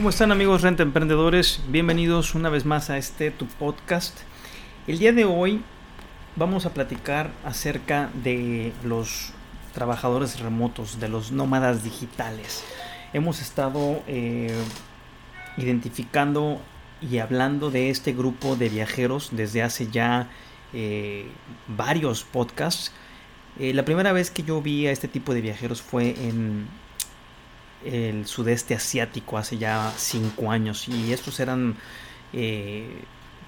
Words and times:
¿Cómo 0.00 0.08
están 0.08 0.32
amigos 0.32 0.62
Renta 0.62 0.82
Emprendedores? 0.82 1.60
Bienvenidos 1.68 2.34
una 2.34 2.48
vez 2.48 2.64
más 2.64 2.88
a 2.88 2.96
este 2.96 3.30
tu 3.30 3.44
podcast. 3.44 4.18
El 4.86 4.98
día 4.98 5.12
de 5.12 5.26
hoy 5.26 5.60
vamos 6.36 6.64
a 6.64 6.72
platicar 6.72 7.32
acerca 7.44 8.08
de 8.24 8.72
los 8.82 9.34
trabajadores 9.74 10.40
remotos, 10.40 11.00
de 11.00 11.10
los 11.10 11.32
nómadas 11.32 11.84
digitales. 11.84 12.64
Hemos 13.12 13.42
estado 13.42 14.02
eh, 14.06 14.56
identificando 15.58 16.62
y 17.02 17.18
hablando 17.18 17.70
de 17.70 17.90
este 17.90 18.14
grupo 18.14 18.56
de 18.56 18.70
viajeros 18.70 19.28
desde 19.32 19.62
hace 19.62 19.88
ya 19.88 20.30
eh, 20.72 21.26
varios 21.68 22.24
podcasts. 22.24 22.90
Eh, 23.58 23.74
la 23.74 23.84
primera 23.84 24.12
vez 24.12 24.30
que 24.30 24.44
yo 24.44 24.62
vi 24.62 24.86
a 24.86 24.92
este 24.92 25.08
tipo 25.08 25.34
de 25.34 25.42
viajeros 25.42 25.82
fue 25.82 26.14
en 26.26 26.68
el 27.84 28.26
sudeste 28.26 28.74
asiático 28.74 29.38
hace 29.38 29.58
ya 29.58 29.92
cinco 29.96 30.50
años 30.50 30.88
y 30.88 31.12
estos 31.12 31.40
eran 31.40 31.76
eh, 32.32 33.02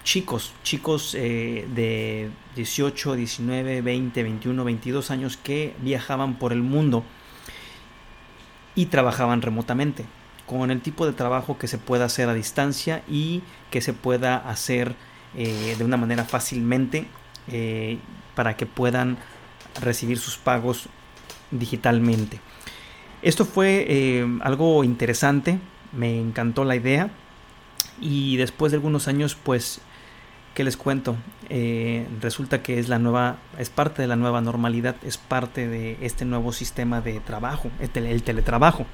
chicos, 0.04 0.52
chicos 0.62 1.14
eh, 1.14 1.66
de 1.74 2.30
18, 2.56 3.14
19, 3.14 3.82
20, 3.82 4.22
21, 4.22 4.64
22 4.64 5.10
años 5.10 5.36
que 5.36 5.74
viajaban 5.80 6.38
por 6.38 6.52
el 6.52 6.62
mundo 6.62 7.04
y 8.74 8.86
trabajaban 8.86 9.42
remotamente 9.42 10.04
con 10.46 10.70
el 10.70 10.80
tipo 10.80 11.06
de 11.06 11.12
trabajo 11.12 11.58
que 11.58 11.68
se 11.68 11.78
pueda 11.78 12.06
hacer 12.06 12.28
a 12.28 12.34
distancia 12.34 13.02
y 13.08 13.42
que 13.70 13.80
se 13.80 13.92
pueda 13.92 14.36
hacer 14.36 14.94
eh, 15.36 15.76
de 15.78 15.84
una 15.84 15.96
manera 15.96 16.24
fácilmente 16.24 17.06
para 18.36 18.56
que 18.56 18.66
puedan 18.66 19.18
recibir 19.80 20.18
sus 20.18 20.36
pagos 20.36 20.88
digitalmente. 21.50 22.40
Esto 23.22 23.44
fue 23.44 23.86
eh, 23.88 24.26
algo 24.42 24.82
interesante, 24.82 25.60
me 25.92 26.18
encantó 26.18 26.64
la 26.64 26.74
idea 26.74 27.10
y 28.00 28.36
después 28.36 28.72
de 28.72 28.76
algunos 28.76 29.06
años 29.06 29.36
pues 29.40 29.80
¿qué 30.54 30.64
les 30.64 30.76
cuento? 30.76 31.16
Eh, 31.48 32.04
resulta 32.20 32.62
que 32.62 32.80
es 32.80 32.88
la 32.88 32.98
nueva, 32.98 33.36
es 33.58 33.70
parte 33.70 34.02
de 34.02 34.08
la 34.08 34.16
nueva 34.16 34.40
normalidad, 34.40 34.96
es 35.04 35.18
parte 35.18 35.68
de 35.68 35.98
este 36.00 36.24
nuevo 36.24 36.52
sistema 36.52 37.00
de 37.00 37.20
trabajo, 37.20 37.70
el, 37.78 38.22
teletrabajo. 38.24 38.86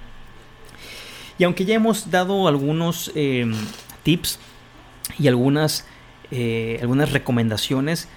Y 1.39 1.45
aunque 1.45 1.65
ya 1.65 1.75
hemos 1.75 2.11
dado 2.11 2.48
algunos 2.48 3.11
em, 3.15 3.55
tips 4.03 4.39
y 5.19 5.29
algunas, 5.29 5.87
eh, 6.31 6.79
algunas 6.83 7.13
recomendaciones, 7.13 8.09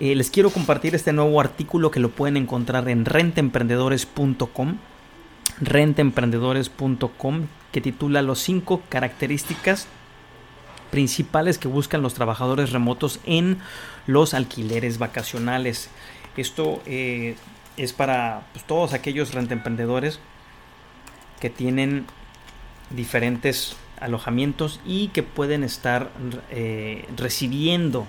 les 0.00 0.30
quiero 0.30 0.50
compartir 0.50 0.94
este 0.94 1.12
nuevo 1.12 1.40
artículo 1.40 1.90
que 1.90 1.98
lo 1.98 2.10
pueden 2.10 2.36
encontrar 2.36 2.88
en 2.88 3.04
rentemprendedores.com 3.04 4.76
rentemprendedores.com 5.60 7.46
que 7.72 7.80
titula 7.80 8.22
Los 8.22 8.40
5 8.40 8.82
características 8.88 9.88
principales 10.90 11.58
que 11.58 11.68
buscan 11.68 12.02
los 12.02 12.14
trabajadores 12.14 12.72
remotos 12.72 13.20
en 13.24 13.58
los 14.06 14.34
alquileres 14.34 14.98
vacacionales. 14.98 15.90
Esto 16.36 16.80
eh, 16.86 17.36
es 17.76 17.92
para 17.92 18.46
pues, 18.52 18.64
todos 18.64 18.94
aquellos 18.94 19.34
rentemprendedores 19.34 20.20
que 21.40 21.50
tienen 21.50 22.06
diferentes 22.90 23.76
alojamientos 24.00 24.80
y 24.86 25.08
que 25.08 25.22
pueden 25.22 25.62
estar 25.62 26.10
eh, 26.50 27.06
recibiendo 27.16 28.06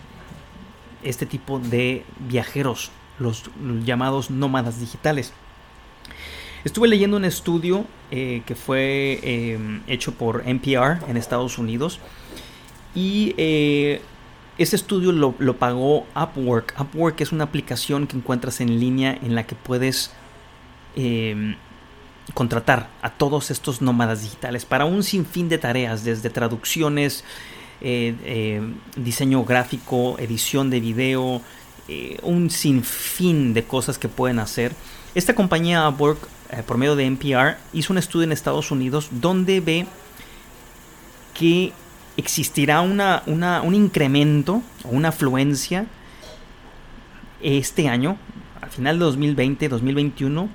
este 1.04 1.26
tipo 1.26 1.60
de 1.60 2.06
viajeros, 2.20 2.92
los 3.20 3.50
llamados 3.84 4.30
nómadas 4.30 4.80
digitales. 4.80 5.34
Estuve 6.64 6.90
leyendo 6.90 7.16
un 7.16 7.24
estudio 7.24 7.86
eh, 8.12 8.42
que 8.46 8.54
fue 8.54 9.20
em, 9.24 9.82
hecho 9.88 10.14
por 10.14 10.44
NPR 10.46 11.00
en 11.08 11.16
Estados 11.16 11.58
Unidos 11.58 12.00
y 12.94 13.34
eh, 13.38 14.02
ese 14.58 14.76
estudio 14.76 15.14
lo, 15.14 15.58
pagó 15.58 16.06
Upwork. 16.16 16.76
Upwork 16.78 17.22
es 17.22 17.32
una 17.32 17.46
aplicación 17.46 18.08
que 18.08 18.18
encuentras 18.18 18.60
en 18.60 18.78
línea 18.78 19.18
en 19.22 19.36
la 19.36 19.48
que 19.48 19.56
puedes 19.56 20.12
em, 20.98 21.56
contratar 22.34 22.90
a 23.02 23.10
todos 23.12 23.52
estos 23.52 23.82
nómadas 23.82 24.24
digitales 24.24 24.66
para 24.66 24.84
un 24.84 25.04
sinfín 25.04 25.48
de 25.48 25.60
tareas, 25.60 26.04
desde 26.04 26.30
traducciones, 26.30 27.24
eh, 27.80 28.62
diseño 28.98 29.46
gráfico, 29.46 30.18
edición 30.20 30.70
de 30.70 30.82
video, 30.82 31.42
un 32.22 32.50
sinfín 32.50 33.54
de 33.54 33.64
cosas 33.64 33.98
que 33.98 34.10
pueden 34.10 34.40
hacer. 34.40 34.74
Esta 35.16 35.34
compañía 35.34 35.88
Upwork 35.88 36.28
eh, 36.52 36.64
por 36.66 36.78
medio 36.78 36.96
de 36.96 37.06
NPR, 37.06 37.58
hizo 37.74 37.94
un 37.94 38.00
estudio 38.00 38.26
en 38.26 38.32
Estados 38.32 38.72
Unidos 38.72 39.10
donde 39.12 39.60
ve 39.60 39.88
que 41.34 41.74
existirá 42.18 42.82
una, 42.82 43.24
un 43.26 43.76
incremento 43.76 44.62
o 44.84 44.90
una 44.90 45.10
afluencia 45.10 45.86
este 47.42 47.88
año, 47.88 48.18
al 48.62 48.70
final 48.70 49.00
de 49.00 49.06
2020, 49.06 49.70
2021, 49.70 50.50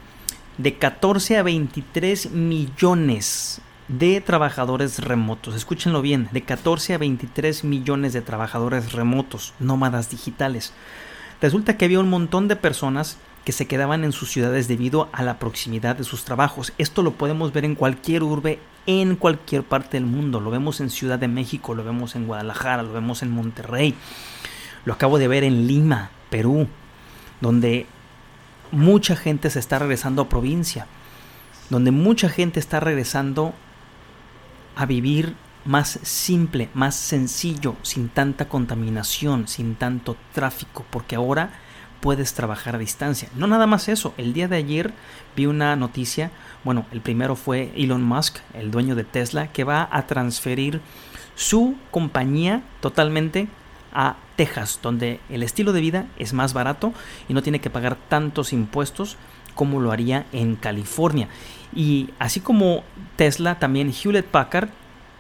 de 0.58 0.74
14 0.74 1.38
a 1.38 1.42
23 1.42 2.30
millones 2.32 3.60
de 3.88 4.20
trabajadores 4.20 4.98
remotos. 4.98 5.54
Escúchenlo 5.54 6.02
bien, 6.02 6.28
de 6.32 6.42
14 6.42 6.94
a 6.94 6.98
23 6.98 7.64
millones 7.64 8.12
de 8.12 8.20
trabajadores 8.20 8.92
remotos, 8.92 9.54
nómadas 9.58 10.10
digitales. 10.10 10.72
Resulta 11.40 11.76
que 11.76 11.84
había 11.84 12.00
un 12.00 12.10
montón 12.10 12.48
de 12.48 12.56
personas 12.56 13.18
que 13.44 13.52
se 13.52 13.66
quedaban 13.66 14.04
en 14.04 14.12
sus 14.12 14.30
ciudades 14.30 14.68
debido 14.68 15.08
a 15.12 15.22
la 15.22 15.38
proximidad 15.38 15.96
de 15.96 16.04
sus 16.04 16.24
trabajos. 16.24 16.72
Esto 16.78 17.02
lo 17.02 17.12
podemos 17.12 17.52
ver 17.52 17.64
en 17.64 17.74
cualquier 17.74 18.22
urbe, 18.22 18.58
en 18.86 19.16
cualquier 19.16 19.62
parte 19.62 19.98
del 19.98 20.06
mundo. 20.06 20.40
Lo 20.40 20.50
vemos 20.50 20.80
en 20.80 20.90
Ciudad 20.90 21.18
de 21.18 21.28
México, 21.28 21.74
lo 21.74 21.84
vemos 21.84 22.16
en 22.16 22.26
Guadalajara, 22.26 22.82
lo 22.82 22.92
vemos 22.92 23.22
en 23.22 23.30
Monterrey. 23.30 23.94
Lo 24.84 24.94
acabo 24.94 25.18
de 25.18 25.28
ver 25.28 25.44
en 25.44 25.66
Lima, 25.66 26.10
Perú, 26.30 26.66
donde 27.40 27.86
mucha 28.72 29.14
gente 29.14 29.50
se 29.50 29.58
está 29.58 29.78
regresando 29.78 30.22
a 30.22 30.28
provincia, 30.28 30.86
donde 31.70 31.90
mucha 31.90 32.28
gente 32.28 32.60
está 32.60 32.80
regresando 32.80 33.54
a 34.76 34.86
vivir 34.86 35.36
más 35.64 35.98
simple, 36.02 36.68
más 36.74 36.94
sencillo, 36.94 37.76
sin 37.82 38.08
tanta 38.08 38.48
contaminación, 38.48 39.48
sin 39.48 39.74
tanto 39.74 40.16
tráfico, 40.32 40.84
porque 40.90 41.16
ahora 41.16 41.50
puedes 42.04 42.34
trabajar 42.34 42.74
a 42.74 42.78
distancia. 42.78 43.30
No 43.34 43.46
nada 43.46 43.66
más 43.66 43.88
eso, 43.88 44.12
el 44.18 44.34
día 44.34 44.46
de 44.46 44.56
ayer 44.56 44.92
vi 45.34 45.46
una 45.46 45.74
noticia, 45.74 46.30
bueno, 46.62 46.84
el 46.92 47.00
primero 47.00 47.34
fue 47.34 47.72
Elon 47.76 48.02
Musk, 48.02 48.40
el 48.52 48.70
dueño 48.70 48.94
de 48.94 49.04
Tesla, 49.04 49.46
que 49.52 49.64
va 49.64 49.88
a 49.90 50.06
transferir 50.06 50.82
su 51.34 51.76
compañía 51.90 52.62
totalmente 52.80 53.48
a 53.94 54.16
Texas, 54.36 54.80
donde 54.82 55.18
el 55.30 55.42
estilo 55.42 55.72
de 55.72 55.80
vida 55.80 56.06
es 56.18 56.34
más 56.34 56.52
barato 56.52 56.92
y 57.26 57.32
no 57.32 57.42
tiene 57.42 57.62
que 57.62 57.70
pagar 57.70 57.96
tantos 57.96 58.52
impuestos 58.52 59.16
como 59.54 59.80
lo 59.80 59.90
haría 59.90 60.26
en 60.30 60.56
California. 60.56 61.28
Y 61.74 62.10
así 62.18 62.40
como 62.40 62.84
Tesla, 63.16 63.58
también 63.58 63.90
Hewlett 63.90 64.26
Packard 64.26 64.68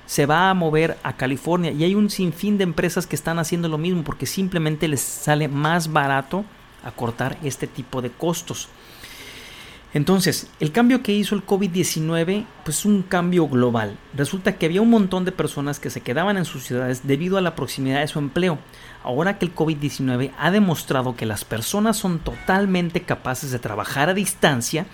se 0.04 0.26
va 0.26 0.50
a 0.50 0.54
mover 0.54 0.98
a 1.02 1.14
California 1.14 1.72
y 1.72 1.82
hay 1.82 1.94
un 1.94 2.10
sinfín 2.10 2.58
de 2.58 2.64
empresas 2.64 3.06
que 3.06 3.16
están 3.16 3.38
haciendo 3.38 3.70
lo 3.70 3.78
mismo 3.78 4.04
porque 4.04 4.26
simplemente 4.26 4.86
les 4.86 5.00
sale 5.00 5.48
más 5.48 5.90
barato 5.90 6.44
acortar 6.84 7.38
este 7.42 7.66
tipo 7.66 8.02
de 8.02 8.10
costos. 8.10 8.68
Entonces, 9.94 10.48
el 10.58 10.72
cambio 10.72 11.04
que 11.04 11.12
hizo 11.12 11.36
el 11.36 11.46
COVID-19, 11.46 12.46
pues 12.64 12.78
es 12.78 12.84
un 12.84 13.02
cambio 13.02 13.46
global. 13.46 13.96
Resulta 14.12 14.56
que 14.56 14.66
había 14.66 14.82
un 14.82 14.90
montón 14.90 15.24
de 15.24 15.30
personas 15.30 15.78
que 15.78 15.88
se 15.88 16.00
quedaban 16.00 16.36
en 16.36 16.44
sus 16.44 16.64
ciudades 16.64 17.06
debido 17.06 17.38
a 17.38 17.40
la 17.40 17.54
proximidad 17.54 18.00
de 18.00 18.08
su 18.08 18.18
empleo. 18.18 18.58
Ahora 19.04 19.38
que 19.38 19.46
el 19.46 19.54
COVID-19 19.54 20.32
ha 20.36 20.50
demostrado 20.50 21.14
que 21.14 21.26
las 21.26 21.44
personas 21.44 21.96
son 21.96 22.18
totalmente 22.18 23.02
capaces 23.02 23.52
de 23.52 23.60
trabajar 23.60 24.08
a 24.08 24.14
distancia 24.14 24.86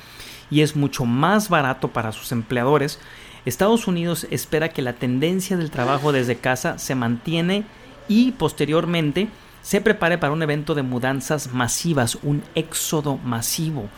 y 0.50 0.60
es 0.60 0.76
mucho 0.76 1.06
más 1.06 1.48
barato 1.48 1.88
para 1.88 2.12
sus 2.12 2.30
empleadores, 2.30 2.98
Estados 3.46 3.86
Unidos 3.86 4.26
espera 4.30 4.68
que 4.68 4.82
la 4.82 4.92
tendencia 4.92 5.56
del 5.56 5.70
trabajo 5.70 6.12
desde 6.12 6.36
casa 6.36 6.78
se 6.78 6.94
mantiene 6.94 7.64
y 8.06 8.32
posteriormente 8.32 9.28
se 9.62 9.80
prepare 9.80 10.18
para 10.18 10.32
un 10.32 10.42
evento 10.42 10.74
de 10.74 10.82
mudanzas 10.82 11.52
masivas, 11.52 12.18
un 12.22 12.42
éxodo 12.54 13.16
masivo. 13.18 13.88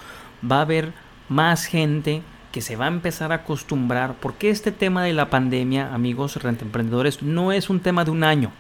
Va 0.49 0.59
a 0.59 0.63
haber 0.63 0.93
más 1.29 1.65
gente 1.65 2.23
que 2.51 2.61
se 2.61 2.77
va 2.77 2.85
a 2.85 2.89
empezar 2.89 3.33
a 3.33 3.37
acostumbrar, 3.37 4.15
porque 4.21 4.51
este 4.51 4.73
tema 4.73 5.05
de 5.05 5.15
la 5.15 5.31
pandemia, 5.31 5.95
amigos 5.95 6.37
emprendedores, 6.37 7.23
no 7.23 7.53
es 7.53 7.71
un 7.71 7.81
tema 7.81 8.05
de 8.05 8.11
un 8.11 8.25
año, 8.25 8.53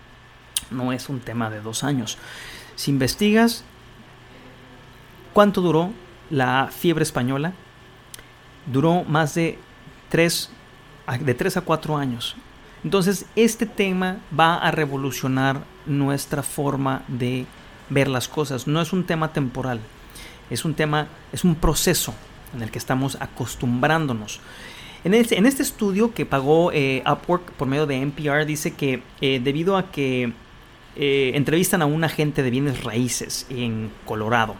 no 0.70 0.92
es 0.92 1.08
un 1.08 1.20
tema 1.20 1.50
de 1.50 1.60
dos 1.60 1.84
años. 1.84 2.16
Si 2.74 2.90
investigas 2.90 3.64
cuánto 5.32 5.60
duró 5.60 5.90
la 6.30 6.70
fiebre 6.72 7.02
española, 7.02 7.52
duró 8.66 9.04
más 9.04 9.34
de 9.34 9.58
tres, 10.08 10.50
de 11.20 11.34
3 11.34 11.58
a 11.58 11.60
4 11.62 11.96
años. 11.96 12.36
Entonces, 12.84 13.26
este 13.36 13.66
tema 13.66 14.18
va 14.38 14.56
a 14.56 14.70
revolucionar 14.70 15.64
nuestra 15.86 16.42
forma 16.42 17.02
de 17.08 17.46
ver 17.88 18.08
las 18.08 18.28
cosas. 18.28 18.66
No 18.66 18.80
es 18.80 18.92
un 18.92 19.04
tema 19.04 19.32
temporal, 19.32 19.80
es 20.50 20.64
un 20.64 20.74
tema, 20.74 21.08
es 21.32 21.44
un 21.44 21.54
proceso 21.54 22.14
en 22.54 22.62
el 22.62 22.70
que 22.70 22.78
estamos 22.78 23.16
acostumbrándonos. 23.20 24.40
En 25.04 25.14
este, 25.14 25.36
en 25.36 25.46
este 25.46 25.62
estudio 25.62 26.14
que 26.14 26.26
pagó 26.26 26.70
eh, 26.72 27.02
Upwork 27.10 27.52
por 27.52 27.66
medio 27.66 27.86
de 27.86 27.96
NPR 27.96 28.46
dice 28.46 28.72
que 28.72 29.02
eh, 29.20 29.40
debido 29.42 29.76
a 29.76 29.90
que 29.90 30.32
eh, 30.94 31.32
entrevistan 31.34 31.82
a 31.82 31.86
un 31.86 32.04
agente 32.04 32.42
de 32.42 32.50
bienes 32.50 32.84
raíces 32.84 33.46
en 33.50 33.90
Colorado, 34.04 34.54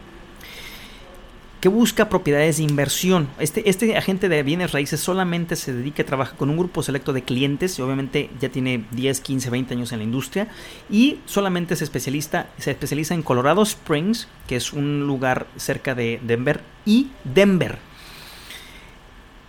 que 1.62 1.68
busca 1.68 2.08
propiedades 2.08 2.56
de 2.56 2.64
inversión. 2.64 3.28
Este, 3.38 3.70
este 3.70 3.96
agente 3.96 4.28
de 4.28 4.42
bienes 4.42 4.72
raíces 4.72 4.98
solamente 4.98 5.54
se 5.54 5.72
dedica 5.72 6.02
a 6.02 6.06
trabajar 6.06 6.36
con 6.36 6.50
un 6.50 6.56
grupo 6.56 6.82
selecto 6.82 7.12
de 7.12 7.22
clientes 7.22 7.78
y 7.78 7.82
obviamente 7.82 8.30
ya 8.40 8.48
tiene 8.48 8.84
10, 8.90 9.20
15, 9.20 9.48
20 9.48 9.74
años 9.74 9.92
en 9.92 9.98
la 9.98 10.04
industria 10.04 10.48
y 10.90 11.20
solamente 11.24 11.76
se, 11.76 11.84
especializa, 11.84 12.46
se 12.58 12.72
especializa 12.72 13.14
en 13.14 13.22
Colorado 13.22 13.62
Springs, 13.62 14.26
que 14.48 14.56
es 14.56 14.72
un 14.72 15.06
lugar 15.06 15.46
cerca 15.56 15.94
de 15.94 16.20
Denver, 16.24 16.62
y 16.84 17.10
Denver. 17.22 17.78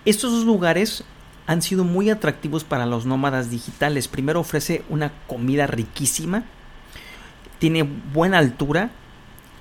Estos 0.06 0.33
dos 0.33 0.45
lugares 0.45 1.04
han 1.48 1.63
sido 1.63 1.83
muy 1.83 2.12
atractivos 2.12 2.63
para 2.63 2.86
los 2.86 3.07
nómadas 3.07 3.50
digitales. 3.50 4.07
Primero 4.07 4.39
ofrece 4.39 4.83
una 4.88 5.12
comida 5.25 5.65
riquísima, 5.65 6.44
tiene 7.57 7.81
buena 7.81 8.38
altura, 8.38 8.92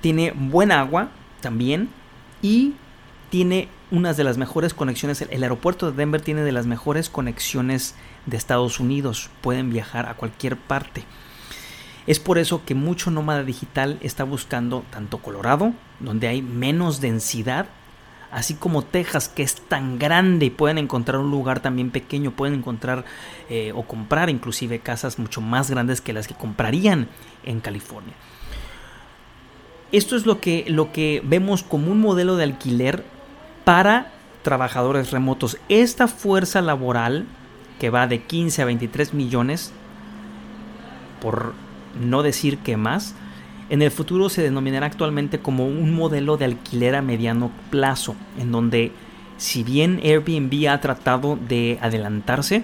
tiene 0.01 0.33
buen 0.35 0.71
agua 0.71 1.09
también 1.41 1.89
y 2.43 2.75
tiene 3.31 3.69
unas 3.89 4.15
de 4.15 4.23
las 4.23 4.37
mejores 4.37 4.75
conexiones. 4.75 5.21
El 5.21 5.41
aeropuerto 5.41 5.89
de 5.89 5.97
Denver 5.97 6.21
tiene 6.21 6.41
de 6.41 6.51
las 6.51 6.67
mejores 6.67 7.09
conexiones 7.09 7.95
de 8.27 8.37
Estados 8.37 8.79
Unidos. 8.79 9.31
Pueden 9.41 9.71
viajar 9.71 10.07
a 10.07 10.13
cualquier 10.13 10.57
parte. 10.57 11.03
Es 12.05 12.19
por 12.19 12.37
eso 12.37 12.63
que 12.65 12.75
mucho 12.75 13.09
nómada 13.09 13.43
digital 13.43 13.97
está 14.01 14.25
buscando 14.25 14.83
tanto 14.91 15.19
Colorado, 15.19 15.73
donde 15.99 16.27
hay 16.27 16.41
menos 16.41 16.99
densidad, 16.99 17.67
así 18.29 18.55
como 18.55 18.83
Texas, 18.83 19.29
que 19.29 19.41
es 19.41 19.55
tan 19.55 19.97
grande 19.99 20.47
y 20.47 20.49
pueden 20.49 20.77
encontrar 20.77 21.19
un 21.19 21.31
lugar 21.31 21.61
también 21.61 21.91
pequeño, 21.91 22.31
pueden 22.31 22.55
encontrar 22.55 23.05
eh, 23.49 23.71
o 23.73 23.83
comprar 23.83 24.29
inclusive 24.29 24.79
casas 24.79 25.17
mucho 25.17 25.39
más 25.39 25.71
grandes 25.71 26.01
que 26.01 26.11
las 26.11 26.27
que 26.27 26.33
comprarían 26.33 27.07
en 27.45 27.61
California. 27.61 28.13
Esto 29.93 30.15
es 30.15 30.25
lo 30.25 30.41
que, 30.41 30.65
lo 30.67 30.91
que 30.91 31.21
vemos 31.23 31.61
como 31.61 31.91
un 31.91 32.01
modelo 32.01 32.35
de 32.35 32.45
alquiler 32.45 33.05
para 33.63 34.11
trabajadores 34.41 35.11
remotos. 35.11 35.57
Esta 35.69 36.07
fuerza 36.07 36.61
laboral 36.63 37.27
que 37.79 37.91
va 37.91 38.07
de 38.07 38.23
15 38.23 38.63
a 38.63 38.65
23 38.65 39.13
millones, 39.13 39.71
por 41.21 41.53
no 42.01 42.23
decir 42.23 42.57
que 42.57 42.75
más, 42.75 43.13
en 43.69 43.83
el 43.83 43.91
futuro 43.91 44.29
se 44.29 44.41
denominará 44.41 44.87
actualmente 44.87 45.37
como 45.37 45.67
un 45.67 45.93
modelo 45.93 46.37
de 46.37 46.45
alquiler 46.45 46.95
a 46.95 47.03
mediano 47.03 47.51
plazo, 47.69 48.15
en 48.39 48.51
donde 48.51 48.91
si 49.37 49.63
bien 49.63 50.01
Airbnb 50.03 50.69
ha 50.69 50.81
tratado 50.81 51.37
de 51.37 51.77
adelantarse 51.83 52.63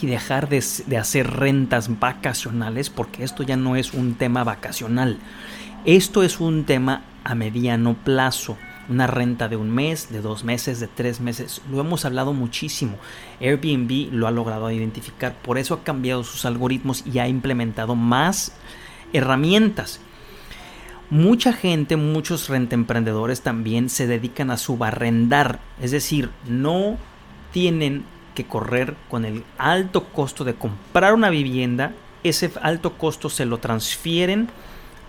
y 0.00 0.06
dejar 0.06 0.48
de, 0.48 0.64
de 0.86 0.98
hacer 0.98 1.30
rentas 1.32 1.98
vacacionales, 1.98 2.90
porque 2.90 3.24
esto 3.24 3.42
ya 3.42 3.56
no 3.56 3.74
es 3.74 3.92
un 3.92 4.14
tema 4.14 4.44
vacacional, 4.44 5.18
esto 5.84 6.22
es 6.22 6.40
un 6.40 6.64
tema 6.64 7.02
a 7.24 7.34
mediano 7.34 7.94
plazo. 7.94 8.56
Una 8.88 9.06
renta 9.06 9.48
de 9.48 9.56
un 9.56 9.70
mes, 9.70 10.10
de 10.10 10.22
dos 10.22 10.44
meses, 10.44 10.80
de 10.80 10.86
tres 10.86 11.20
meses. 11.20 11.60
Lo 11.70 11.78
hemos 11.80 12.06
hablado 12.06 12.32
muchísimo. 12.32 12.96
Airbnb 13.38 14.12
lo 14.12 14.26
ha 14.26 14.30
logrado 14.30 14.70
identificar. 14.70 15.34
Por 15.42 15.58
eso 15.58 15.74
ha 15.74 15.84
cambiado 15.84 16.24
sus 16.24 16.46
algoritmos 16.46 17.04
y 17.06 17.18
ha 17.18 17.28
implementado 17.28 17.94
más 17.94 18.52
herramientas. 19.12 20.00
Mucha 21.10 21.52
gente, 21.52 21.96
muchos 21.96 22.48
rentemprendedores 22.48 23.42
también 23.42 23.90
se 23.90 24.06
dedican 24.06 24.50
a 24.50 24.56
subarrendar. 24.56 25.60
Es 25.82 25.90
decir, 25.90 26.30
no 26.46 26.96
tienen 27.52 28.04
que 28.34 28.46
correr 28.46 28.94
con 29.10 29.26
el 29.26 29.44
alto 29.58 30.04
costo 30.04 30.44
de 30.44 30.54
comprar 30.54 31.12
una 31.12 31.28
vivienda. 31.28 31.92
Ese 32.24 32.50
alto 32.62 32.96
costo 32.96 33.28
se 33.28 33.44
lo 33.44 33.58
transfieren 33.58 34.48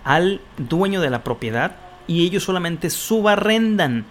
al 0.04 0.40
dueño 0.56 1.00
de 1.00 1.10
la 1.10 1.24
propiedad 1.24 1.76
y 2.06 2.24
ellos 2.24 2.44
solamente 2.44 2.90
subarrendan 2.90 4.04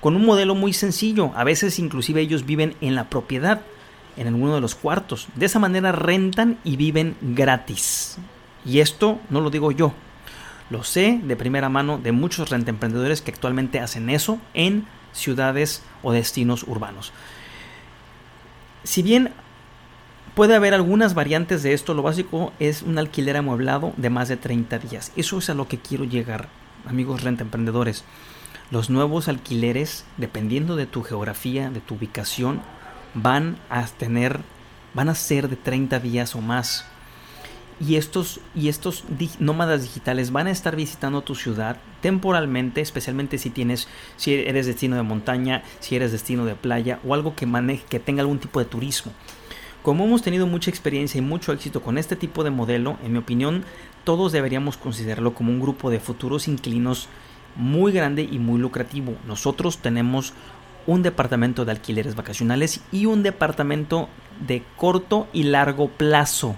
con 0.00 0.16
un 0.16 0.24
modelo 0.24 0.54
muy 0.54 0.72
sencillo. 0.72 1.32
A 1.34 1.44
veces 1.44 1.78
inclusive 1.78 2.20
ellos 2.20 2.46
viven 2.46 2.74
en 2.80 2.94
la 2.94 3.04
propiedad, 3.04 3.60
en 4.16 4.26
alguno 4.26 4.54
de 4.54 4.60
los 4.60 4.74
cuartos. 4.74 5.28
De 5.34 5.46
esa 5.46 5.58
manera 5.58 5.92
rentan 5.92 6.58
y 6.64 6.76
viven 6.76 7.16
gratis. 7.20 8.18
Y 8.64 8.80
esto 8.80 9.20
no 9.30 9.40
lo 9.40 9.50
digo 9.50 9.72
yo. 9.72 9.92
Lo 10.70 10.84
sé 10.84 11.20
de 11.22 11.36
primera 11.36 11.68
mano 11.68 11.98
de 11.98 12.12
muchos 12.12 12.50
rentemprendedores 12.50 13.22
que 13.22 13.32
actualmente 13.32 13.80
hacen 13.80 14.08
eso 14.08 14.38
en 14.54 14.86
ciudades 15.12 15.82
o 16.02 16.12
destinos 16.12 16.62
urbanos. 16.62 17.12
Si 18.84 19.02
bien 19.02 19.32
Puede 20.34 20.54
haber 20.54 20.74
algunas 20.74 21.14
variantes 21.14 21.62
de 21.62 21.72
esto. 21.72 21.92
Lo 21.92 22.02
básico 22.02 22.52
es 22.60 22.82
un 22.82 22.98
alquiler 22.98 23.36
amueblado 23.36 23.92
de 23.96 24.10
más 24.10 24.28
de 24.28 24.36
30 24.36 24.78
días. 24.78 25.12
Eso 25.16 25.38
es 25.38 25.50
a 25.50 25.54
lo 25.54 25.66
que 25.66 25.78
quiero 25.78 26.04
llegar, 26.04 26.48
amigos 26.86 27.22
renta 27.22 27.42
emprendedores. 27.42 28.04
Los 28.70 28.90
nuevos 28.90 29.26
alquileres, 29.26 30.04
dependiendo 30.16 30.76
de 30.76 30.86
tu 30.86 31.02
geografía, 31.02 31.70
de 31.70 31.80
tu 31.80 31.96
ubicación, 31.96 32.62
van 33.14 33.58
a 33.68 33.84
tener, 33.86 34.40
van 34.94 35.08
a 35.08 35.16
ser 35.16 35.48
de 35.48 35.56
30 35.56 35.98
días 35.98 36.36
o 36.36 36.40
más. 36.40 36.86
Y 37.80 37.96
estos, 37.96 38.40
y 38.54 38.68
estos 38.68 39.04
nómadas 39.40 39.82
digitales 39.82 40.30
van 40.30 40.46
a 40.46 40.52
estar 40.52 40.76
visitando 40.76 41.22
tu 41.22 41.34
ciudad 41.34 41.78
temporalmente, 42.02 42.80
especialmente 42.82 43.38
si 43.38 43.50
tienes, 43.50 43.88
si 44.16 44.34
eres 44.34 44.66
destino 44.66 44.94
de 44.94 45.02
montaña, 45.02 45.64
si 45.80 45.96
eres 45.96 46.12
destino 46.12 46.44
de 46.44 46.54
playa 46.54 47.00
o 47.04 47.14
algo 47.14 47.34
que 47.34 47.46
maneje, 47.46 47.84
que 47.88 47.98
tenga 47.98 48.20
algún 48.20 48.38
tipo 48.38 48.60
de 48.60 48.66
turismo. 48.66 49.12
Como 49.82 50.04
hemos 50.04 50.20
tenido 50.20 50.46
mucha 50.46 50.70
experiencia 50.70 51.18
y 51.18 51.22
mucho 51.22 51.52
éxito 51.52 51.80
con 51.80 51.96
este 51.96 52.14
tipo 52.14 52.44
de 52.44 52.50
modelo, 52.50 52.98
en 53.02 53.12
mi 53.12 53.18
opinión, 53.18 53.64
todos 54.04 54.30
deberíamos 54.30 54.76
considerarlo 54.76 55.32
como 55.32 55.52
un 55.52 55.60
grupo 55.60 55.88
de 55.88 56.00
futuros 56.00 56.48
inquilinos 56.48 57.08
muy 57.56 57.90
grande 57.90 58.22
y 58.22 58.38
muy 58.38 58.60
lucrativo. 58.60 59.14
Nosotros 59.26 59.78
tenemos 59.78 60.34
un 60.86 61.02
departamento 61.02 61.64
de 61.64 61.72
alquileres 61.72 62.14
vacacionales 62.14 62.80
y 62.92 63.06
un 63.06 63.22
departamento 63.22 64.08
de 64.46 64.62
corto 64.76 65.28
y 65.32 65.44
largo 65.44 65.88
plazo. 65.88 66.56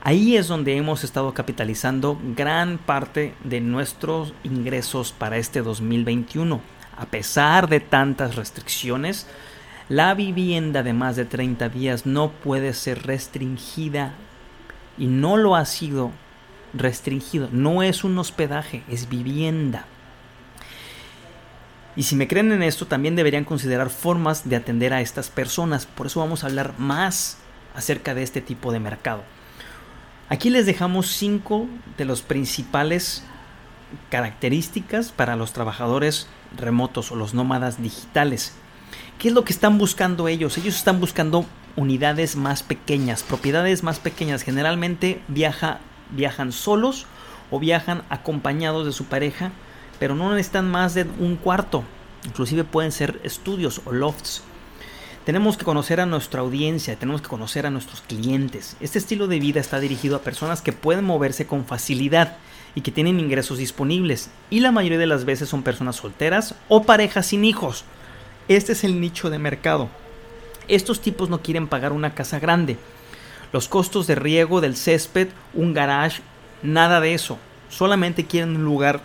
Ahí 0.00 0.36
es 0.36 0.48
donde 0.48 0.76
hemos 0.76 1.04
estado 1.04 1.34
capitalizando 1.34 2.18
gran 2.34 2.78
parte 2.78 3.34
de 3.44 3.60
nuestros 3.60 4.32
ingresos 4.42 5.12
para 5.12 5.36
este 5.36 5.60
2021. 5.60 6.60
A 6.96 7.06
pesar 7.06 7.68
de 7.68 7.80
tantas 7.80 8.36
restricciones, 8.36 9.26
la 9.92 10.14
vivienda 10.14 10.82
de 10.82 10.94
más 10.94 11.16
de 11.16 11.26
30 11.26 11.68
días 11.68 12.06
no 12.06 12.30
puede 12.30 12.72
ser 12.72 13.02
restringida 13.02 14.14
y 14.96 15.06
no 15.06 15.36
lo 15.36 15.54
ha 15.54 15.66
sido 15.66 16.12
restringido. 16.72 17.50
No 17.52 17.82
es 17.82 18.02
un 18.02 18.16
hospedaje, 18.16 18.84
es 18.88 19.10
vivienda. 19.10 19.84
Y 21.94 22.04
si 22.04 22.16
me 22.16 22.26
creen 22.26 22.52
en 22.52 22.62
esto, 22.62 22.86
también 22.86 23.16
deberían 23.16 23.44
considerar 23.44 23.90
formas 23.90 24.48
de 24.48 24.56
atender 24.56 24.94
a 24.94 25.02
estas 25.02 25.28
personas. 25.28 25.84
Por 25.84 26.06
eso 26.06 26.20
vamos 26.20 26.42
a 26.42 26.46
hablar 26.46 26.72
más 26.78 27.36
acerca 27.76 28.14
de 28.14 28.22
este 28.22 28.40
tipo 28.40 28.72
de 28.72 28.80
mercado. 28.80 29.22
Aquí 30.30 30.48
les 30.48 30.64
dejamos 30.64 31.08
cinco 31.08 31.66
de 31.98 32.06
las 32.06 32.22
principales 32.22 33.24
características 34.08 35.12
para 35.12 35.36
los 35.36 35.52
trabajadores 35.52 36.28
remotos 36.56 37.12
o 37.12 37.16
los 37.16 37.34
nómadas 37.34 37.82
digitales. 37.82 38.54
¿Qué 39.22 39.28
es 39.28 39.34
lo 39.34 39.44
que 39.44 39.52
están 39.52 39.78
buscando 39.78 40.26
ellos? 40.26 40.58
Ellos 40.58 40.74
están 40.74 40.98
buscando 40.98 41.46
unidades 41.76 42.34
más 42.34 42.64
pequeñas, 42.64 43.22
propiedades 43.22 43.84
más 43.84 44.00
pequeñas. 44.00 44.42
Generalmente 44.42 45.22
viaja, 45.28 45.78
viajan 46.10 46.50
solos 46.50 47.06
o 47.52 47.60
viajan 47.60 48.02
acompañados 48.08 48.84
de 48.84 48.90
su 48.90 49.04
pareja, 49.04 49.52
pero 50.00 50.16
no 50.16 50.32
necesitan 50.32 50.68
más 50.68 50.94
de 50.94 51.06
un 51.20 51.36
cuarto. 51.36 51.84
Inclusive 52.24 52.64
pueden 52.64 52.90
ser 52.90 53.20
estudios 53.22 53.80
o 53.84 53.92
lofts. 53.92 54.42
Tenemos 55.24 55.56
que 55.56 55.64
conocer 55.64 56.00
a 56.00 56.06
nuestra 56.06 56.40
audiencia, 56.40 56.96
tenemos 56.96 57.22
que 57.22 57.28
conocer 57.28 57.64
a 57.64 57.70
nuestros 57.70 58.00
clientes. 58.00 58.76
Este 58.80 58.98
estilo 58.98 59.28
de 59.28 59.38
vida 59.38 59.60
está 59.60 59.78
dirigido 59.78 60.16
a 60.16 60.22
personas 60.22 60.62
que 60.62 60.72
pueden 60.72 61.04
moverse 61.04 61.46
con 61.46 61.64
facilidad 61.64 62.38
y 62.74 62.80
que 62.80 62.90
tienen 62.90 63.20
ingresos 63.20 63.58
disponibles. 63.58 64.30
Y 64.50 64.58
la 64.58 64.72
mayoría 64.72 64.98
de 64.98 65.06
las 65.06 65.24
veces 65.24 65.48
son 65.48 65.62
personas 65.62 65.94
solteras 65.94 66.56
o 66.68 66.82
parejas 66.82 67.26
sin 67.26 67.44
hijos. 67.44 67.84
Este 68.56 68.72
es 68.72 68.84
el 68.84 69.00
nicho 69.00 69.30
de 69.30 69.38
mercado. 69.38 69.88
Estos 70.68 71.00
tipos 71.00 71.30
no 71.30 71.40
quieren 71.40 71.68
pagar 71.68 71.90
una 71.92 72.14
casa 72.14 72.38
grande. 72.38 72.76
Los 73.50 73.66
costos 73.66 74.06
de 74.06 74.14
riego 74.14 74.60
del 74.60 74.76
césped, 74.76 75.28
un 75.54 75.72
garage, 75.72 76.20
nada 76.62 77.00
de 77.00 77.14
eso. 77.14 77.38
Solamente 77.70 78.26
quieren 78.26 78.56
un 78.56 78.64
lugar 78.64 79.00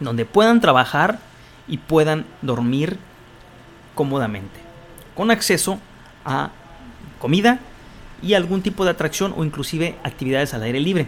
donde 0.00 0.24
puedan 0.24 0.60
trabajar 0.60 1.20
y 1.68 1.78
puedan 1.78 2.26
dormir 2.42 2.98
cómodamente, 3.94 4.58
con 5.14 5.30
acceso 5.30 5.78
a 6.24 6.50
comida 7.20 7.60
y 8.22 8.34
algún 8.34 8.60
tipo 8.60 8.84
de 8.84 8.90
atracción 8.90 9.32
o 9.36 9.44
inclusive 9.44 9.94
actividades 10.02 10.52
al 10.52 10.64
aire 10.64 10.80
libre. 10.80 11.06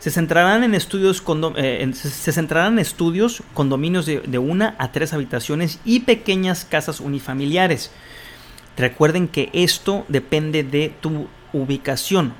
Se 0.00 0.10
centrarán 0.10 0.64
en 0.64 0.74
estudios, 0.74 1.22
eh, 1.56 1.90
se 1.94 2.32
centrarán 2.32 2.72
en 2.72 2.78
estudios 2.80 3.42
condominios 3.54 4.06
de, 4.06 4.20
de 4.20 4.38
una 4.38 4.74
a 4.78 4.92
tres 4.92 5.12
habitaciones 5.12 5.78
y 5.84 6.00
pequeñas 6.00 6.64
casas 6.64 7.00
unifamiliares. 7.00 7.92
Recuerden 8.78 9.28
que 9.28 9.50
esto 9.52 10.06
depende 10.08 10.64
de 10.64 10.92
tu 11.00 11.28
ubicación. 11.52 12.32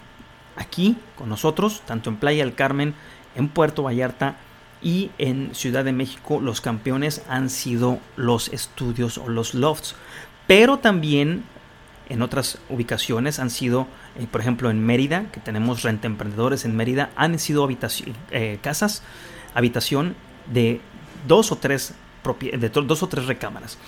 Aquí 0.57 0.97
con 1.17 1.29
nosotros, 1.29 1.83
tanto 1.87 2.09
en 2.09 2.17
Playa 2.17 2.45
del 2.45 2.55
Carmen, 2.55 2.95
en 3.35 3.49
Puerto 3.49 3.83
Vallarta 3.83 4.37
y 4.83 5.11
en 5.19 5.55
Ciudad 5.55 5.85
de 5.85 5.93
México, 5.93 6.41
los 6.41 6.63
campeones 6.63 7.23
han 7.29 7.51
sido 7.51 7.99
los 8.17 8.49
estudios 8.49 9.19
o 9.19 9.29
los 9.29 9.53
lofts. 9.53 9.95
Pero 10.47 10.79
también 10.79 11.45
en 12.11 12.23
otras 12.23 12.59
ubicaciones 12.69 13.39
han 13.39 13.49
sido, 13.51 13.87
eh, 14.19 14.27
por 14.31 14.41
ejemplo, 14.41 14.69
en 14.71 14.85
Mérida, 14.85 15.31
que 15.33 15.41
tenemos 15.41 15.83
renta 15.83 16.07
emprendedores 16.07 16.65
en 16.65 16.77
Mérida, 16.77 17.11
han 17.17 17.39
sido 17.39 17.69
eh, 18.31 18.59
casas, 18.61 19.03
habitación 19.55 20.17
de 20.53 20.81
dos 21.27 21.53
o 21.53 21.57
tres, 21.57 21.95
dos 22.85 23.03
o 23.03 23.09
tres 23.09 23.27
recámaras. 23.27 23.79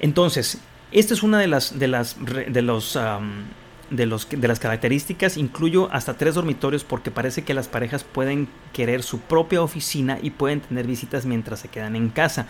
Entonces, 0.00 0.58
esta 0.92 1.14
es 1.14 1.22
una 1.22 1.38
de 1.38 1.46
las, 1.46 1.78
de 1.78 1.88
las, 1.88 2.16
de 2.18 2.62
los, 2.62 2.98
de, 3.90 4.06
los, 4.06 4.28
de 4.28 4.48
las 4.48 4.58
características. 4.58 5.36
Incluyo 5.36 5.88
hasta 5.92 6.14
tres 6.14 6.34
dormitorios 6.34 6.84
porque 6.84 7.10
parece 7.10 7.44
que 7.44 7.54
las 7.54 7.68
parejas 7.68 8.04
pueden 8.04 8.48
querer 8.72 9.02
su 9.02 9.20
propia 9.20 9.62
oficina 9.62 10.18
y 10.20 10.30
pueden 10.30 10.60
tener 10.60 10.86
visitas 10.86 11.24
mientras 11.24 11.60
se 11.60 11.68
quedan 11.68 11.96
en 11.96 12.10
casa. 12.10 12.46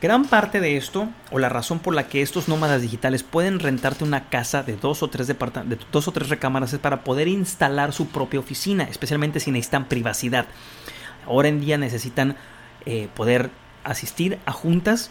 Gran 0.00 0.26
parte 0.26 0.60
de 0.60 0.76
esto, 0.76 1.08
o 1.30 1.38
la 1.38 1.48
razón 1.48 1.78
por 1.78 1.94
la 1.94 2.06
que 2.06 2.20
estos 2.20 2.48
nómadas 2.48 2.82
digitales 2.82 3.22
pueden 3.22 3.60
rentarte 3.60 4.04
una 4.04 4.28
casa 4.28 4.62
de 4.62 4.76
dos 4.76 5.02
o 5.02 5.08
tres, 5.08 5.34
dos 5.90 6.08
o 6.08 6.12
tres 6.12 6.28
recámaras 6.28 6.74
es 6.74 6.78
para 6.78 7.02
poder 7.02 7.28
instalar 7.28 7.94
su 7.94 8.08
propia 8.08 8.38
oficina, 8.38 8.84
especialmente 8.84 9.40
si 9.40 9.50
necesitan 9.50 9.88
privacidad. 9.88 10.46
Ahora 11.26 11.48
en 11.48 11.62
día 11.62 11.78
necesitan 11.78 12.36
eh, 12.84 13.08
poder 13.14 13.50
asistir 13.84 14.38
a 14.44 14.52
juntas 14.52 15.10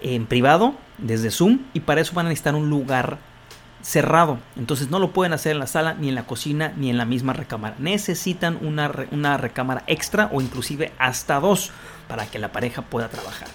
en 0.00 0.26
privado 0.26 0.74
desde 0.96 1.30
Zoom 1.30 1.60
y 1.74 1.80
para 1.80 2.00
eso 2.00 2.14
van 2.14 2.24
a 2.24 2.28
necesitar 2.30 2.54
un 2.54 2.70
lugar 2.70 3.18
cerrado. 3.82 4.38
Entonces 4.56 4.88
no 4.90 4.98
lo 4.98 5.12
pueden 5.12 5.34
hacer 5.34 5.52
en 5.52 5.58
la 5.58 5.66
sala, 5.66 5.92
ni 5.92 6.08
en 6.08 6.14
la 6.14 6.26
cocina, 6.26 6.72
ni 6.74 6.88
en 6.88 6.96
la 6.96 7.04
misma 7.04 7.34
recámara. 7.34 7.76
Necesitan 7.78 8.58
una, 8.62 8.90
una 9.10 9.36
recámara 9.36 9.84
extra 9.86 10.30
o 10.32 10.40
inclusive 10.40 10.92
hasta 10.98 11.38
dos 11.38 11.70
para 12.08 12.26
que 12.26 12.38
la 12.38 12.50
pareja 12.50 12.80
pueda 12.80 13.08
trabajar. 13.08 13.48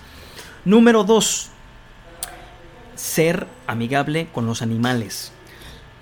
Número 0.64 1.04
2. 1.04 1.50
Ser 2.94 3.48
amigable 3.66 4.28
con 4.32 4.46
los 4.46 4.62
animales. 4.62 5.32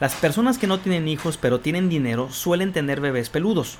Las 0.01 0.15
personas 0.15 0.57
que 0.57 0.67
no 0.67 0.79
tienen 0.79 1.07
hijos 1.07 1.37
pero 1.37 1.61
tienen 1.61 1.87
dinero 1.87 2.29
suelen 2.29 2.73
tener 2.73 2.99
bebés 2.99 3.29
peludos. 3.29 3.77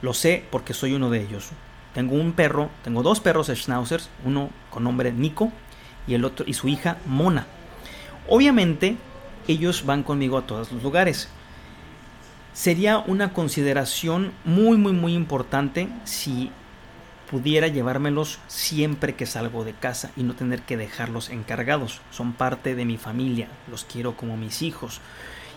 Lo 0.00 0.14
sé 0.14 0.44
porque 0.52 0.74
soy 0.74 0.92
uno 0.92 1.10
de 1.10 1.22
ellos. 1.22 1.48
Tengo 1.92 2.14
un 2.14 2.34
perro, 2.34 2.70
tengo 2.84 3.02
dos 3.02 3.18
perros 3.18 3.48
schnauzers, 3.48 4.10
uno 4.24 4.50
con 4.70 4.84
nombre 4.84 5.10
Nico 5.10 5.50
y 6.06 6.14
el 6.14 6.24
otro 6.24 6.44
y 6.48 6.54
su 6.54 6.68
hija 6.68 6.98
Mona. 7.04 7.48
Obviamente, 8.28 8.96
ellos 9.48 9.84
van 9.84 10.04
conmigo 10.04 10.38
a 10.38 10.46
todos 10.46 10.70
los 10.70 10.84
lugares. 10.84 11.30
Sería 12.52 12.98
una 12.98 13.32
consideración 13.32 14.32
muy 14.44 14.76
muy 14.76 14.92
muy 14.92 15.14
importante 15.14 15.88
si 16.04 16.52
pudiera 17.32 17.66
llevármelos 17.66 18.40
siempre 18.46 19.14
que 19.14 19.24
salgo 19.24 19.64
de 19.64 19.72
casa 19.72 20.10
y 20.18 20.22
no 20.22 20.34
tener 20.34 20.60
que 20.60 20.76
dejarlos 20.76 21.30
encargados. 21.30 22.02
Son 22.10 22.34
parte 22.34 22.74
de 22.74 22.84
mi 22.84 22.98
familia, 22.98 23.48
los 23.70 23.86
quiero 23.86 24.18
como 24.18 24.36
mis 24.36 24.60
hijos. 24.60 25.00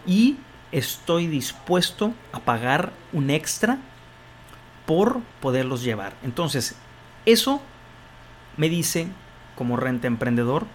Y 0.08 0.38
estoy 0.72 1.28
dispuesto 1.28 2.14
a 2.32 2.40
pagar 2.40 2.94
un 3.12 3.30
extra 3.30 3.78
por 4.86 5.20
poderlos 5.42 5.84
llevar. 5.84 6.14
Entonces, 6.24 6.76
eso 7.26 7.62
me 8.56 8.70
dice 8.70 9.10
como 9.58 9.76
renta 9.76 10.08
emprendedor. 10.08 10.68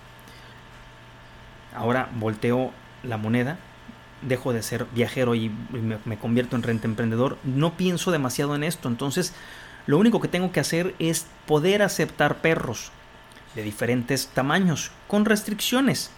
Ahora 1.75 2.11
volteo 2.17 2.73
la 3.03 3.17
moneda, 3.17 3.59
dejo 4.21 4.53
de 4.53 4.63
ser 4.63 4.85
viajero 4.95 5.35
y 5.35 5.51
me, 6.05 6.19
convierto 6.19 6.57
en 6.57 6.63
renta 6.63 6.87
emprendedor. 6.87 7.39
No 7.43 7.79
pienso 7.79 8.11
demasiado 8.11 8.55
en 8.55 8.65
esto, 8.65 8.87
entonces 8.87 9.33
lo 9.87 9.99
único 9.99 10.21
que 10.21 10.29
tengo 10.29 10.53
que 10.53 10.61
hacer 10.61 10.95
es 10.99 11.27
poder 11.47 11.83
aceptar 11.83 12.39
perros 12.39 12.93
de 13.55 13.63
diferentes 13.63 14.29
tamaños, 14.29 14.93
con 15.09 15.25
restricciones, 15.25 16.11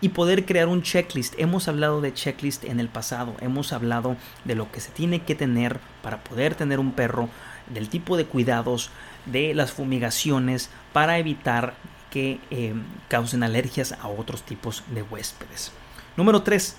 y 0.00 0.10
poder 0.10 0.44
crear 0.44 0.68
un 0.68 0.82
checklist. 0.82 1.34
Hemos 1.38 1.66
hablado 1.66 2.00
de 2.00 2.12
checklist 2.12 2.64
en 2.64 2.78
el 2.78 2.88
pasado, 2.88 3.34
hemos 3.40 3.72
hablado 3.72 4.16
de 4.44 4.54
lo 4.54 4.70
que 4.70 4.80
se 4.80 4.90
tiene 4.90 5.22
que 5.22 5.34
tener 5.34 5.80
para 6.02 6.22
poder 6.22 6.54
tener 6.54 6.78
un 6.78 6.92
perro, 6.92 7.28
del 7.68 7.88
tipo 7.88 8.18
de 8.18 8.26
cuidados, 8.26 8.90
de 9.24 9.54
las 9.54 9.72
fumigaciones, 9.72 10.68
para 10.92 11.18
evitar 11.18 11.74
que 12.10 12.38
eh, 12.50 12.74
causen 13.08 13.42
alergias 13.42 13.92
a 13.92 14.08
otros 14.08 14.42
tipos 14.42 14.84
de 14.88 15.02
huéspedes. 15.02 15.72
Número 16.16 16.42
3. 16.42 16.76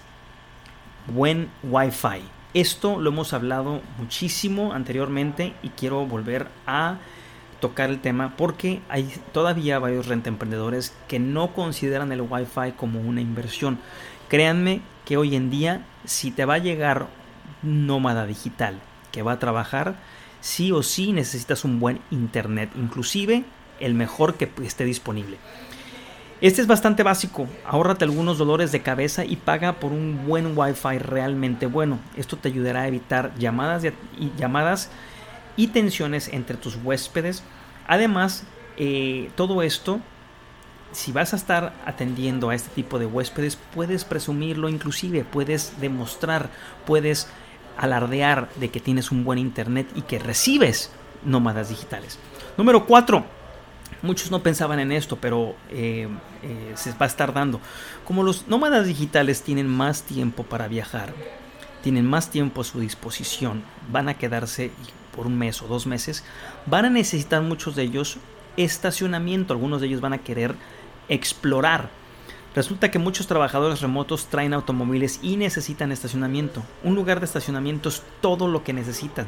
Buen 1.07 1.49
Wi-Fi. 1.63 2.34
Esto 2.55 3.01
lo 3.01 3.09
hemos 3.09 3.33
hablado 3.33 3.81
muchísimo 3.97 4.71
anteriormente 4.71 5.53
y 5.61 5.67
quiero 5.71 6.05
volver 6.05 6.47
a 6.65 6.99
tocar 7.59 7.89
el 7.89 7.99
tema 7.99 8.37
porque 8.37 8.79
hay 8.87 9.13
todavía 9.33 9.77
varios 9.77 10.07
renta 10.07 10.29
emprendedores 10.29 10.95
que 11.09 11.19
no 11.19 11.51
consideran 11.51 12.13
el 12.13 12.21
Wi-Fi 12.21 12.71
como 12.77 13.01
una 13.01 13.19
inversión. 13.19 13.77
Créanme 14.29 14.79
que 15.03 15.17
hoy 15.17 15.35
en 15.35 15.49
día 15.49 15.85
si 16.05 16.31
te 16.31 16.45
va 16.45 16.53
a 16.53 16.59
llegar 16.59 17.07
nómada 17.61 18.25
digital 18.25 18.79
que 19.11 19.21
va 19.21 19.33
a 19.33 19.39
trabajar, 19.39 19.95
sí 20.39 20.71
o 20.71 20.81
sí 20.81 21.11
necesitas 21.11 21.65
un 21.65 21.81
buen 21.81 21.99
internet, 22.09 22.69
inclusive 22.77 23.43
el 23.81 23.95
mejor 23.95 24.35
que 24.35 24.49
esté 24.63 24.85
disponible. 24.85 25.39
Este 26.41 26.61
es 26.61 26.67
bastante 26.67 27.01
básico, 27.01 27.47
ahórrate 27.65 28.03
algunos 28.03 28.37
dolores 28.37 28.73
de 28.73 28.81
cabeza 28.81 29.23
y 29.23 29.37
paga 29.37 29.79
por 29.79 29.93
un 29.93 30.27
buen 30.27 30.57
wifi 30.57 30.97
realmente 30.97 31.65
bueno. 31.65 31.99
Esto 32.17 32.35
te 32.35 32.49
ayudará 32.49 32.81
a 32.81 32.87
evitar 32.89 33.33
llamadas 33.37 33.85
y, 34.19 34.31
llamadas 34.37 34.89
y 35.55 35.67
tensiones 35.67 36.27
entre 36.27 36.57
tus 36.57 36.77
huéspedes. 36.83 37.41
Además, 37.87 38.43
eh, 38.75 39.31
todo 39.35 39.61
esto, 39.61 40.01
si 40.91 41.13
vas 41.13 41.31
a 41.31 41.37
estar 41.37 41.73
atendiendo 41.85 42.49
a 42.49 42.55
este 42.55 42.69
tipo 42.75 42.99
de 42.99 43.05
huéspedes, 43.05 43.57
puedes 43.73 44.03
presumirlo 44.03 44.67
inclusive, 44.67 45.23
puedes 45.23 45.79
demostrar, 45.79 46.49
puedes 46.85 47.29
alardear 47.77 48.49
de 48.55 48.69
que 48.69 48.81
tienes 48.81 49.09
un 49.09 49.23
buen 49.23 49.39
internet 49.39 49.87
y 49.95 50.01
que 50.01 50.19
recibes 50.19 50.91
nómadas 51.23 51.69
digitales. 51.69 52.19
Número 52.57 52.85
4 52.85 53.34
Muchos 54.01 54.31
no 54.31 54.43
pensaban 54.43 54.79
en 54.79 54.91
esto, 54.91 55.17
pero 55.17 55.55
eh, 55.69 56.07
eh, 56.43 56.71
se 56.75 56.91
va 56.91 56.97
a 57.01 57.05
estar 57.05 57.33
dando. 57.33 57.59
Como 58.05 58.23
los 58.23 58.47
nómadas 58.47 58.85
digitales 58.85 59.41
tienen 59.41 59.67
más 59.67 60.03
tiempo 60.03 60.43
para 60.43 60.67
viajar, 60.67 61.13
tienen 61.81 62.05
más 62.05 62.29
tiempo 62.29 62.61
a 62.61 62.63
su 62.63 62.79
disposición, 62.79 63.63
van 63.91 64.09
a 64.09 64.15
quedarse 64.15 64.71
por 65.15 65.27
un 65.27 65.37
mes 65.37 65.61
o 65.61 65.67
dos 65.67 65.87
meses, 65.87 66.23
van 66.65 66.85
a 66.85 66.89
necesitar 66.89 67.41
muchos 67.41 67.75
de 67.75 67.83
ellos 67.83 68.17
estacionamiento, 68.57 69.53
algunos 69.53 69.81
de 69.81 69.87
ellos 69.87 70.01
van 70.01 70.13
a 70.13 70.19
querer 70.19 70.55
explorar. 71.09 71.89
Resulta 72.55 72.89
que 72.89 72.99
muchos 72.99 73.27
trabajadores 73.27 73.81
remotos 73.81 74.27
traen 74.27 74.53
automóviles 74.53 75.19
y 75.21 75.35
necesitan 75.35 75.91
estacionamiento. 75.91 76.63
Un 76.83 76.95
lugar 76.95 77.19
de 77.19 77.25
estacionamiento 77.25 77.89
es 77.89 78.01
todo 78.21 78.47
lo 78.47 78.63
que 78.63 78.71
necesitan. 78.71 79.27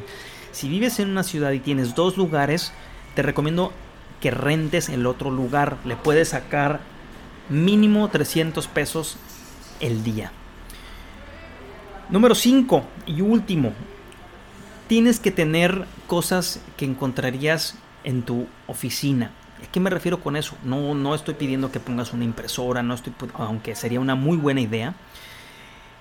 Si 0.52 0.70
vives 0.70 1.00
en 1.00 1.10
una 1.10 1.24
ciudad 1.24 1.52
y 1.52 1.60
tienes 1.60 1.94
dos 1.94 2.16
lugares, 2.16 2.72
te 3.16 3.22
recomiendo 3.22 3.74
que 4.22 4.32
rentes 4.32 4.90
el 4.90 5.06
otro 5.06 5.32
lugar. 5.32 5.78
Le 5.86 5.96
puedes 5.96 6.30
sacar 6.30 6.80
mínimo 7.50 8.08
300 8.10 8.68
pesos 8.68 9.18
el 9.80 10.04
día. 10.04 10.32
Número 12.10 12.36
5 12.36 12.84
y 13.06 13.22
último. 13.22 13.74
Tienes 14.88 15.20
que 15.20 15.32
tener 15.32 15.86
cosas 16.08 16.62
que 16.78 16.86
encontrarías 16.86 17.76
en 18.04 18.24
tu 18.24 18.48
oficina. 18.68 19.32
¿A 19.62 19.72
qué 19.72 19.80
me 19.80 19.90
refiero 19.90 20.22
con 20.22 20.38
eso? 20.38 20.56
No, 20.64 20.94
no 20.96 21.14
estoy 21.14 21.34
pidiendo 21.34 21.72
que 21.72 21.80
pongas 21.80 22.14
una 22.14 22.24
impresora, 22.24 22.84
no 22.84 22.94
estoy, 22.94 23.14
aunque 23.34 23.76
sería 23.76 24.00
una 24.00 24.16
muy 24.16 24.38
buena 24.38 24.62
idea. 24.62 24.94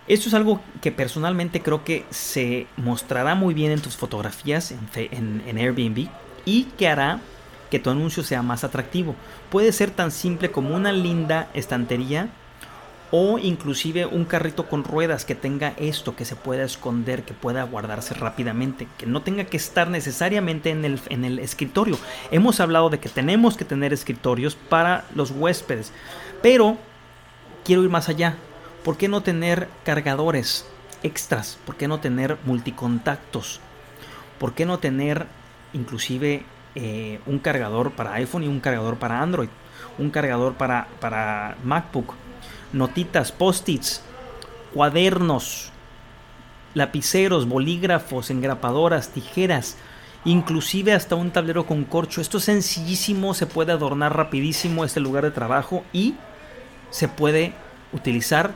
Esto 0.06 0.28
es 0.28 0.35
algo 0.35 0.61
que 0.80 0.92
personalmente 0.92 1.61
creo 1.61 1.82
que 1.82 2.04
se 2.11 2.68
mostrará 2.76 3.35
muy 3.35 3.54
bien 3.54 3.73
en 3.73 3.80
tus 3.80 3.96
fotografías 3.96 4.70
en, 4.70 5.42
en 5.44 5.58
Airbnb 5.58 6.08
y 6.44 6.64
que 6.78 6.87
hará 6.87 7.18
que 7.70 7.78
tu 7.78 7.90
anuncio 7.90 8.23
sea 8.23 8.42
más 8.42 8.64
atractivo. 8.64 9.14
Puede 9.50 9.73
ser 9.73 9.90
tan 9.90 10.11
simple 10.11 10.50
como 10.50 10.75
una 10.75 10.92
linda 10.92 11.49
estantería 11.54 12.28
o 13.11 13.38
inclusive 13.38 14.06
un 14.06 14.25
carrito 14.25 14.68
con 14.68 14.85
ruedas 14.85 15.25
que 15.25 15.35
tenga 15.35 15.75
esto, 15.76 16.16
que 16.16 16.25
se 16.25 16.37
pueda 16.37 16.64
esconder, 16.64 17.23
que 17.23 17.35
pueda 17.35 17.62
guardarse 17.62 18.14
rápidamente, 18.14 18.88
que 18.99 19.06
no 19.06 19.23
tenga 19.23 19.44
que 19.44 19.56
estar 19.56 19.88
necesariamente 19.88 20.70
en 20.70 20.85
el, 20.85 21.00
en 21.08 21.25
el 21.25 21.38
escritorio. 21.38 21.99
Hemos 22.30 22.61
hablado 22.61 22.90
de 22.90 22.99
que 22.99 23.08
tenemos 23.08 23.56
que 23.56 23.64
tener 23.64 23.92
escritorios 23.92 24.56
para 24.56 25.04
los 25.14 25.30
huéspedes, 25.30 25.92
pero 26.42 26.76
quiero 27.64 27.85
ir 27.85 27.90
más 27.90 28.08
allá. 28.08 28.37
¿Por 28.85 28.96
qué 28.96 29.08
no 29.08 29.23
tener 29.23 29.68
cargadores 29.85 30.66
extras? 31.02 31.58
¿Por 31.64 31.76
qué 31.76 31.88
no 31.88 32.00
tener 32.00 32.38
multicontactos? 32.44 33.61
¿Por 34.38 34.54
qué 34.54 34.66
no 34.66 34.78
tener 34.78 35.26
inclusive 35.73 36.44
eh, 36.76 37.18
un 37.26 37.40
cargador 37.40 37.90
para 37.92 38.14
iPhone 38.14 38.45
y 38.45 38.49
un 38.49 38.61
cargador 38.61 38.97
para 38.97 39.21
Android? 39.21 39.49
Un 39.99 40.11
cargador 40.11 40.54
para, 40.54 40.87
para 41.00 41.56
MacBook 41.64 42.14
notitas, 42.73 43.33
post-its, 43.33 44.02
cuadernos, 44.75 45.71
lapiceros, 46.75 47.49
bolígrafos, 47.49 48.30
engrapadoras, 48.30 49.11
tijeras, 49.11 49.76
inclusive 50.25 50.92
hasta 50.92 51.16
un 51.16 51.30
tablero 51.30 51.66
con 51.66 51.85
corcho. 51.85 52.21
Esto 52.21 52.38
es 52.38 52.45
sencillísimo, 52.45 53.35
se 53.35 53.47
puede 53.47 53.73
adornar 53.73 54.16
rapidísimo 54.16 54.85
este 54.85 55.00
lugar 55.00 55.25
de 55.25 55.30
trabajo 55.30 55.85
y 55.92 56.14
se 56.90 57.09
puede 57.09 57.54
utilizar 57.92 58.52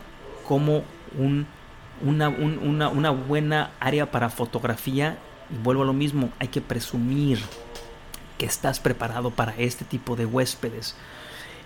como 0.47 0.83
un, 1.19 1.47
una, 2.03 2.29
una 2.29 3.11
buena 3.11 3.71
área 3.81 4.11
para 4.11 4.29
fotografía. 4.29 5.19
Y 5.51 5.63
vuelvo 5.63 5.83
a 5.83 5.87
lo 5.87 5.93
mismo, 5.93 6.31
hay 6.39 6.49
que 6.49 6.61
presumir 6.61 7.41
que 8.41 8.47
estás 8.47 8.81
preparado 8.81 9.31
para 9.31 9.55
este 9.59 9.85
tipo 9.85 10.17
de 10.17 10.25
huéspedes. 10.25 10.97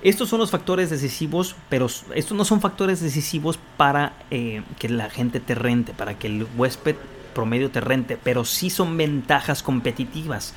Estos 0.02 0.28
son 0.28 0.40
los 0.40 0.50
factores 0.50 0.90
decisivos, 0.90 1.54
pero 1.69 1.87
estos 1.87 2.37
no 2.37 2.45
son 2.45 2.61
factores 2.61 3.00
decisivos 3.00 3.61
para 3.76 4.14
eh, 4.33 4.64
que 4.81 4.88
la 4.88 5.09
gente 5.09 5.38
te 5.38 5.54
rente, 5.54 5.93
para 5.95 6.19
que 6.19 6.26
el 6.26 6.49
huésped 6.57 6.97
promedio 7.33 7.71
te 7.71 7.81
rente, 7.81 8.19
pero 8.21 8.45
sí 8.45 8.71
son 8.71 8.97
ventajas 8.97 9.62
competitivas. 9.62 10.52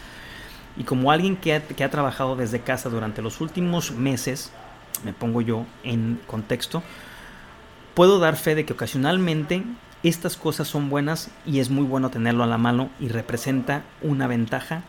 Y 0.75 0.85
como 0.85 1.11
alguien 1.11 1.37
que 1.37 1.53
ha, 1.53 1.89
trabajado 1.91 2.35
desde 2.35 2.61
casa 2.61 2.89
durante 2.89 3.21
los 3.21 3.39
últimos 3.39 3.91
meses, 3.91 4.51
me 5.05 5.13
pongo 5.13 5.41
yo 5.41 5.67
en 5.83 6.19
contexto, 6.25 6.81
puedo 7.93 8.17
dar 8.17 8.37
fe 8.37 8.55
de 8.55 8.65
que 8.65 8.73
ocasionalmente 8.73 9.63
estas 10.01 10.35
cosas 10.35 10.67
son 10.67 10.89
buenas 10.89 11.29
y 11.45 11.59
es 11.59 11.69
muy 11.69 11.85
bueno 11.85 12.09
tenerlo 12.09 12.43
a 12.43 12.47
la 12.47 12.57
mano 12.57 12.89
y 12.99 13.09
representa 13.09 13.83
una 14.01 14.25
ventaja 14.25 14.81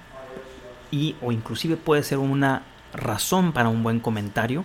y 0.91 1.17
o 1.23 1.33
inclusive 1.33 1.77
puede 1.77 2.03
ser 2.03 2.19
una 2.19 2.63
razón 2.93 3.53
para 3.53 3.69
un 3.69 3.83
buen 3.83 4.01
comentario 4.01 4.65